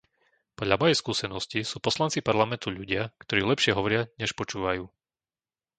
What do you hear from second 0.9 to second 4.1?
skúsenosti sú poslanci parlamentu ľudia, ktorí lepšie hovoria